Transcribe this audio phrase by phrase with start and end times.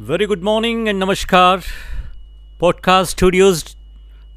[0.00, 1.60] Very good morning and नमस्कार
[2.60, 3.76] podcast studios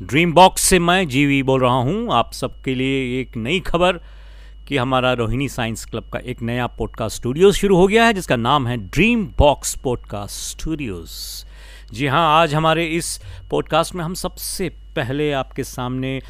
[0.04, 4.00] dream box से मैं जीवी बोल रहा हूँ। आप सबके लिए एक नई खबर
[4.68, 8.36] कि हमारा रोहिणी साइंस क्लब का एक नया पॉडकास्ट स्टूडियोज शुरू हो गया है, जिसका
[8.36, 11.46] नाम है ड्रीम बॉक्स पॉडकास्ट स्टूडियोज़
[11.94, 13.22] जी हाँ आज हमारे इस
[13.52, 16.22] पॉडकास्ट में हम सबसे पहले आपके सामने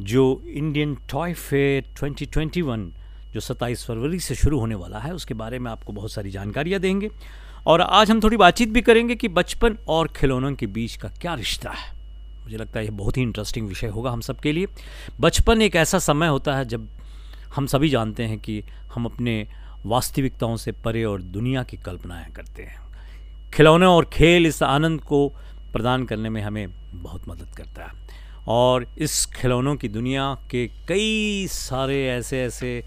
[0.00, 2.90] जो इंडियन टॉय फेयर 2021
[3.32, 6.80] जो 27 फरवरी से शुरू होने वाला है, उसके बारे में आपको बहुत सारी जानकारियाँ
[6.80, 7.10] देंगे।
[7.66, 11.34] और आज हम थोड़ी बातचीत भी करेंगे कि बचपन और खिलौनों के बीच का क्या
[11.34, 11.92] रिश्ता है।
[12.42, 14.66] मुझे लगता है ये बहुत ही इंटरेस्टिंग विषय होगा हम सब के लिए।
[15.20, 16.88] बचपन एक ऐसा समय होता है जब
[17.56, 18.64] हम सभी जानते हैं कि
[18.94, 19.48] हम अपने
[19.86, 22.80] वास्तविकताओं से परे और दुनिया की कल्पनाएँ करते हैं।
[23.54, 25.28] खिलौने और खेल इस आनंद को
[25.72, 27.92] प्रदान करने में हमें बहुत मदद करता है।
[28.48, 32.84] और इस खिलौनों की दुनिया के कई सारे ऐसे ऐसे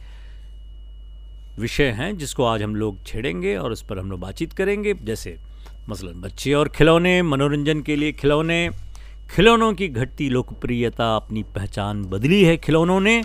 [1.57, 5.37] विषय हैं जिसको आज हम लोग छेड़ेंगे और उस पर हम लोग बातचीत करेंगे। जैसे
[5.89, 8.69] मसलन, बच्चे और खिलौने, मनोरंजन के लिए खिलौने।
[9.31, 13.21] खिलौनों की घटती लोकप्रियता, अपनी पहचान बदली है खिलौनों ने।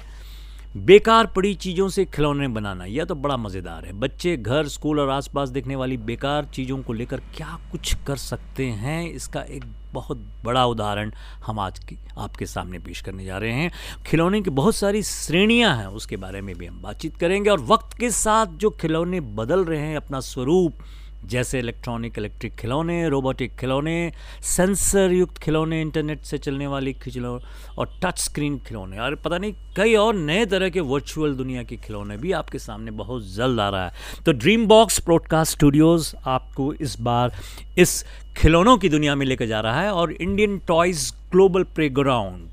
[0.77, 5.10] बेकार पड़ी चीज़ों से खिलौने बनाना, यह तो बड़ा मज़ेदार है। बच्चे घर, स्कूल और
[5.10, 10.16] आसपास देखने वाली बेकार चीज़ों को लेकर क्या कुछ कर सकते हैं, इसका एक बहुत
[10.44, 11.12] बड़ा उदाहरण
[11.46, 13.72] हम आज की आपके सामने पेश करने जा रहे हैं।
[14.06, 17.98] खिलौने की बहुत सारी श्रेणियाँ हैं, उसके बारे में भी हम बातचीत करेंगे और वक्त
[17.98, 20.78] के साथ जो खिलौने बदल रहे हैं, अपना स्वरूप
[21.27, 27.45] जैसे इलेक्ट्रॉनिक, इलेक्ट्रिक खिलौने, रोबोटिक खिलौने सेंसर युक्त खिलौने, इंटरनेट से चलने वाली खिलौने
[27.78, 31.77] और टच स्क्रीन खिलौने। और पता नहीं, कई और नए तरह के वर्चुअल दुनिया के
[31.77, 33.93] खिलौने भी आपके सामने बहुत जल्द आ रहा है।
[34.27, 37.33] तो ड्रीम बॉक्स ब्रॉडकास्ट स्टूडियोज़ आपको इस बार
[37.78, 38.05] इस
[38.37, 42.48] खिलौनों की दुनिया में लेकर जा रहा है और इंडियन टॉयज़ ग्लोबल प्लेग्राउंड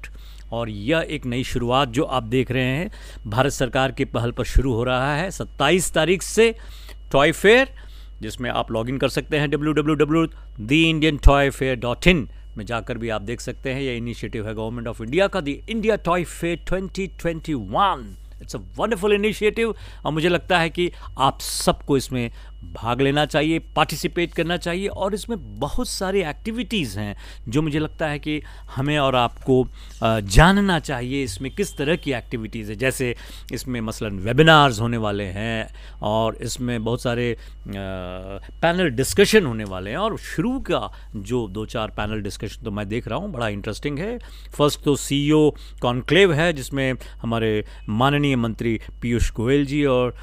[0.52, 2.92] और यह एक नई शुरुआत जो आप देख रहे हैं।
[3.28, 6.56] भारत सरकार की पहल पर शुरू हो रहा है। 27 तारीख से
[7.12, 7.89] टॉय फेयर
[8.22, 10.26] जिसमें आप लॉगिन कर सकते हैं W W W
[10.60, 14.48] the Indian toy fair dot in में जाकर भी आप देख सकते हैं। ये इनिशिएटिव
[14.48, 18.04] है गवर्नमेंट ऑफ़ इंडिया का the India toy fair 2021
[18.42, 19.76] it's a wonderful initiative
[20.06, 22.32] और मुझे लगता है कि आप सबको इसमें
[22.64, 27.16] भाग लेना चाहिए पार्टिसिपेट करना चाहिए और इसमें बहुत सारी एक्टिविटीज़ हैं
[27.50, 28.42] जो मुझे लगता है कि
[28.76, 29.64] हमें और आपको
[30.04, 33.16] जानना चाहिए इसमें किस तरह की एक्टिविटीज़ है। जैसे
[33.54, 35.70] इसमें मसलन वेबिनार्स होने वाले हैं
[36.04, 37.36] और इसमें बहुत सारे
[37.68, 42.88] पैनल डिस्कशन होने वाले हैं और शुरू का जो दो चार पैनल डिस्कशन तो मैं
[42.90, 44.18] देख रहा हूँ, बड़ा इंटरेस्टिंग है।
[44.58, 45.50] फ़र्स्ट तो सीईओ
[45.82, 50.16] कॉन्क्लेव है, जिसमें हमारे माननीय मंत्री पीयूष गोयल जी और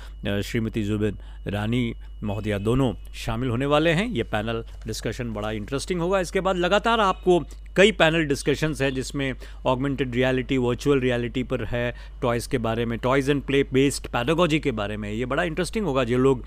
[0.45, 6.21] श्रीमती जुबिन रानी, महोदया दोनों शामिल होने वाले हैं। ये पैनल डिस्कशन बड़ा इंटरेस्टिंग होगा।
[6.21, 7.41] इसके बाद लगातार आपको
[7.77, 9.33] कई पैनल डिस्कशंस हैं जिसमें
[9.67, 14.59] ऑगमेंटेड रियलिटी वर्चुअल रियलिटी पर है टॉयज़ के बारे में toys and play based pedagogy
[14.61, 16.45] के बारे में। ये बड़ा इंटरेस्टिंग होगा जो लोग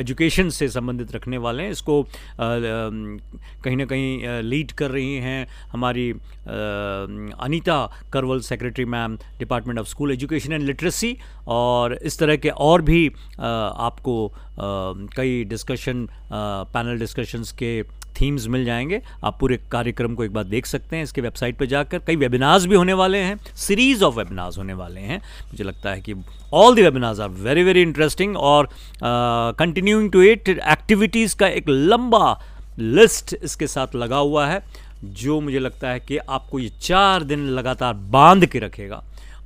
[0.00, 2.02] एजुकेशन से संबंधित रखने वाले हैं। इसको
[2.40, 7.78] कहीं ना कहीं लीड कर रही हैं हमारी Anita
[8.12, 11.16] Karwal secretary ma'am department of school education and literacy
[11.48, 17.82] और इस तरह के और भी आ, आपको कई डिस्कशन पैनल डिस्कशंस के
[18.20, 21.66] थीम्स मिल जाएँगे। आप पूरे कार्यक्रम को एक बार देख सकते हैं, इसके वेबसाइट पर
[21.66, 25.90] जाकर। कई वेबिनार्स भी होने वाले हैं सीरीज़ ऑफ़ वेबिनार्स होने वाले हैं। मुझे लगता
[25.90, 26.14] है कि
[26.52, 28.68] all the webinars are very very interesting और
[29.02, 32.40] कंटिन्यूइंग टू इट एक्टिविटीज़ का एक लंबा
[32.78, 34.62] लिस्ट इसके साथ लगा हुआ है,
[35.04, 39.02] जो मुझे लगता है कि आपको ये चार दिन लगातार बाँध के रखेगा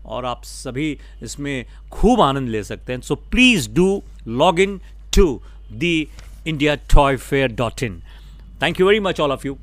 [0.06, 4.80] और आप सभी इसमें खूब आनंद ले सकते हैं। So please do log in
[5.15, 5.41] To
[5.83, 5.95] the
[6.47, 8.01] India toy fair dot in
[8.59, 9.57] Thank you very much, all of you.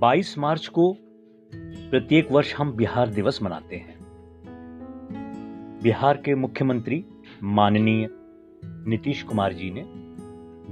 [0.00, 0.94] बाईस मार्च को
[1.91, 3.95] प्रत्येक वर्ष हम बिहार दिवस मनाते हैं।
[5.83, 7.05] बिहार के मुख्यमंत्री
[7.43, 8.09] माननीय
[8.65, 9.83] नीतीश कुमार जी ने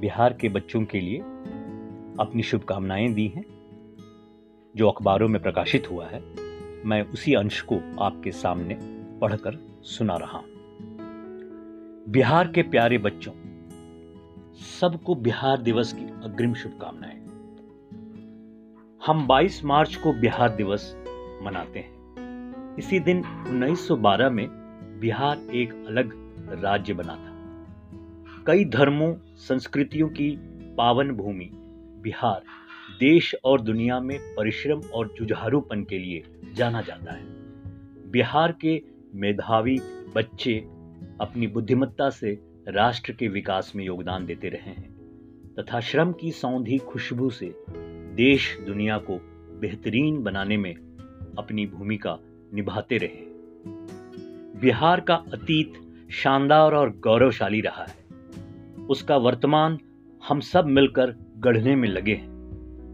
[0.02, 1.20] बिहार के बच्चों के लिए
[2.20, 3.44] अपनी शुभकामनाएँ दी हैं,
[4.76, 6.24] जो अखबारों में प्रकाशित हुआ है।
[6.86, 8.78] मैं उसी अंश को आपके सामने
[9.22, 10.48] पढ़कर सुना रहा हूँ।
[12.10, 13.34] बिहार के प्यारे बच्चों,
[14.80, 17.20] सबको बिहार दिवस की अग्रिम शुभकामनाएँ।
[19.06, 20.96] हम 22 मार्च को बिहार दिवस
[21.42, 22.00] मनाते हैं।
[22.78, 24.48] इसी दिन 1912 में
[25.00, 26.12] बिहार एक अलग
[26.64, 27.30] राज्य बना था।
[28.48, 30.38] कई धर्मों, संस्कृतियों की
[30.78, 31.50] पावन भूमि
[32.02, 32.42] बिहार
[33.00, 37.24] देश और दुनिया में परिश्रम और जुझारूपन के लिए जाना जाता है।
[38.12, 38.82] बिहार के
[39.16, 39.80] मेधावी
[40.16, 40.60] बच्चे
[41.22, 45.00] अपनी बुद्धिमत्ता से राष्ट्र के विकास में योगदान देते रहे हैं
[45.60, 47.56] तथा श्रम की सौंधी खुशबू से
[48.16, 49.18] देश दुनिया को
[49.60, 50.76] बेहतरीन बनाने में
[51.40, 52.20] अपनी भूमिका
[52.54, 53.30] निभाते रहे।
[54.62, 55.74] बिहार का अतीत
[56.12, 58.00] शानदार और गौरवशाली रहा है।
[58.90, 59.78] उसका वर्तमान
[60.28, 62.40] हम सब मिलकर गढ़ने में लगे हैं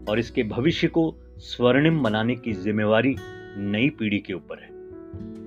[0.04, 3.16] और इसके भविष्य को स्वर्णिम बनाने की जिम्मेवारी
[3.56, 4.68] नई पीढ़ी के ऊपर है।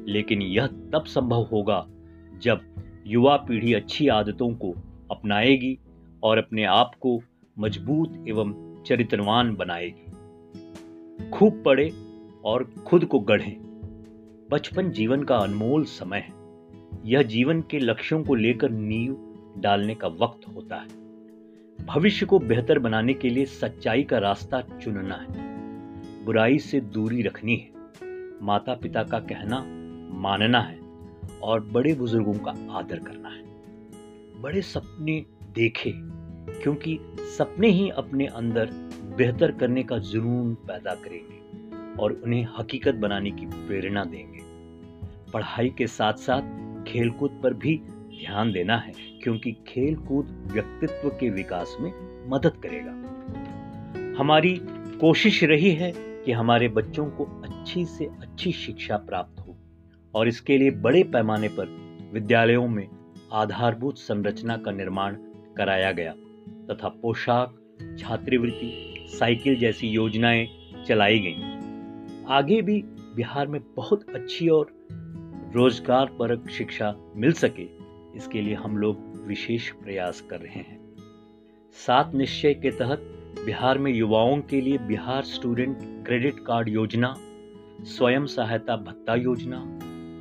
[0.08, 1.88] लेकिन यह तब संभव होगा
[2.42, 2.62] जब
[3.08, 4.76] युवा पीढ़ी अच्छी आदतों को
[5.12, 5.80] अपनाएगी
[6.24, 7.22] और अपने आप को
[7.60, 10.12] मज़बूत एवं चरित्रवान बनाएगी।
[11.30, 11.92] खूब पढ़े
[12.46, 13.70] और खुद को गढ़ें।
[14.52, 16.34] बचपन जीवन का अनमोल समय है।
[17.06, 21.00] यह जीवन के लक्ष्यों को लेकर नींव डालने का वक्त होता है।
[21.86, 25.50] भविष्य को बेहतर बनाने के लिए सच्चाई का रास्ता चुनना है।
[26.26, 27.70] बुराई से दूरी रखनी है।
[28.42, 29.66] माता पिता का कहना
[30.20, 30.80] मानना है
[31.44, 33.44] और बड़े बुज़ुर्गों का आदर करना है।
[34.42, 35.26] बड़े सपने
[35.56, 35.94] देखे,
[36.64, 38.66] क्योंकि सपने ही अपने अंदर
[39.18, 41.49] बेहतर करने का जुनून पैदा करेंगे।
[42.00, 44.40] और उन्हें हकीकत बनाने की प्रेरणा देंगे।
[45.34, 46.42] पढ़ाई के साथ साथ
[46.88, 48.94] खेलकूद पर भी ध्यान देना है,
[49.24, 51.92] क्योंकि खेलकूद व्यक्तित्व के विकास में
[52.30, 52.92] मदद करेगा।
[54.20, 54.60] हमारी
[55.02, 59.58] कोशिश रही है कि हमारे बच्चों को अच्छी से अच्छी शिक्षा प्राप्त हो,
[60.14, 61.66] और इसके लिए बड़े पैमाने पर
[62.14, 62.88] विद्यालयों में
[63.34, 65.16] आधारभूत संरचना का निर्माण
[65.58, 66.12] कराया गया,
[66.72, 67.56] तथा पोशाक,
[68.00, 70.48] छात्रवृत्ति, साइकिल जैसी योजनाएँ
[70.88, 71.49] चलाई गईं।
[72.30, 72.82] आगे भी
[73.16, 74.68] बिहार में बहुत अच्छी और
[75.56, 77.64] रोज़गार परक शिक्षा मिल सके,
[78.18, 80.78] इसके लिए हम लोग विशेष प्रयास कर रहे हैं।
[81.78, 83.00] सात निश्चय के तहत
[83.46, 87.14] बिहार में युवाओं के लिए बिहार स्टूडेंट क्रेडिट कार्ड योजना,
[87.84, 89.64] स्वयं सहायता भत्ता योजना,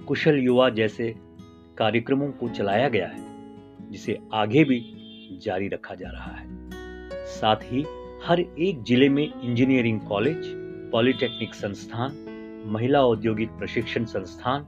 [0.09, 1.15] कुशल युवा जैसे
[1.79, 4.81] कार्यक्रमों को चलाया गया है, जिसे आगे भी
[5.43, 6.47] जारी रखा जा रहा है।
[7.27, 7.85] साथ ही
[8.25, 10.58] हर एक ज़िले में इंजीनियरिंग कॉलेज
[10.93, 12.13] पॉलिटेक्निक संस्थान,
[12.67, 14.67] महिला औद्योगिक प्रशिक्षण संस्थान,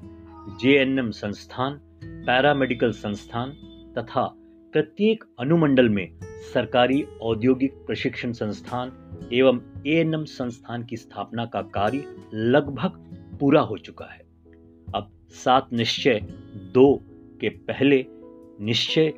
[0.63, 3.51] जेएनएम संस्थान, पैरामेडिकल संस्थान
[3.99, 4.35] तथा
[4.73, 6.13] प्रत्येक अनुमंडल में
[6.55, 8.93] सरकारी औद्योगिक प्रशिक्षण संस्थान
[9.33, 12.91] एवं एएनएम संस्थान की स्थापना का कार्य लगभग
[13.41, 14.21] पूरा हो चुका है।
[14.95, 16.21] अब सात निश्चय,
[16.75, 17.03] दो
[17.41, 18.07] के पहले
[18.61, 19.13] निश्चय,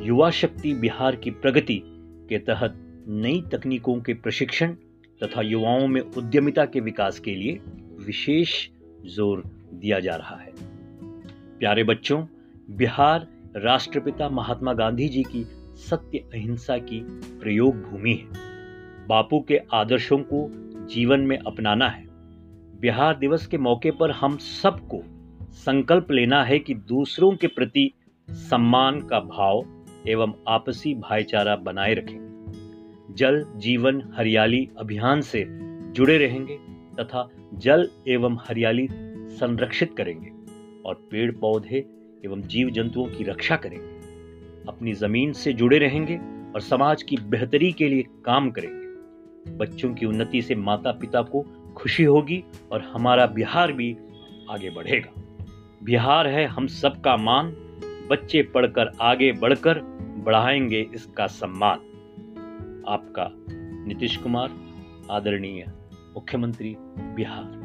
[0.00, 1.82] युवा शक्ति बिहार की प्रगति
[2.28, 2.74] के तहत
[3.08, 4.76] नई तकनीकों के प्रशिक्षण
[5.22, 7.60] तथा युवाओं में उद्यमिता के विकास के लिए
[8.06, 8.68] विशेष
[9.06, 9.42] ज़ोर
[9.74, 10.52] दिया जा रहा है।
[11.58, 12.26] प्यारे बच्चों,
[12.70, 13.26] बिहार
[13.56, 15.44] राष्ट्रपिता महात्मा गांधी जी की
[15.74, 17.00] सत्य अहिंसा की
[17.40, 18.44] प्रयोग भूमि है।
[19.06, 20.48] बापू के आदर्शों को
[20.86, 22.06] जीवन में अपनाना है।
[22.80, 25.02] बिहार दिवस के मौके पर हम सबको
[25.52, 27.90] संकल्प लेना है कि दूसरों के प्रति
[28.30, 29.64] सम्मान का भाव
[30.08, 32.23] एवं आपसी भाईचारा बनाए रखें।
[33.10, 35.46] जल जीवन हरियाली अभियान से
[35.92, 36.58] जुड़े रहेंगे
[37.00, 38.88] तथा जल एवं हरियाली
[39.28, 40.30] संरक्षित करेंगे
[40.88, 41.84] और पेड़ पौधे
[42.24, 43.94] एवं जीव जंतुओं की रक्षा करेंगे।
[44.68, 46.16] अपनी ज़मीन से जुड़े रहेंगे
[46.54, 48.84] और समाज की बेहतरी के लिए काम करेंगे।
[49.56, 51.42] बच्चों की उन्नति से माता पिता को
[51.76, 53.96] खुशी होगी और हमारा बिहार भी
[54.50, 55.22] आगे बढ़ेगा।
[55.82, 57.50] बिहार है हम सबका मान,
[58.10, 59.78] बच्चे पढ़कर आगे बढ़कर
[60.24, 61.93] बढ़ाएँगे इसका सम्मान।
[62.88, 63.28] आपका
[63.86, 64.48] नीतीश कुमार
[65.10, 65.64] आदरणीय
[66.14, 67.63] मुख्यमंत्री बिहार।